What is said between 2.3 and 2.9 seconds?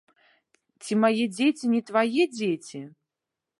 дзеці?